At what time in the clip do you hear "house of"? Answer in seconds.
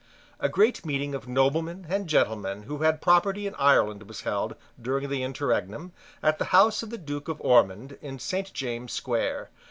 6.45-6.89